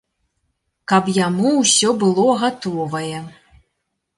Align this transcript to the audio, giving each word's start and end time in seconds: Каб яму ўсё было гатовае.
Каб 0.91 1.11
яму 1.17 1.51
ўсё 1.61 1.93
было 2.05 2.25
гатовае. 2.45 3.19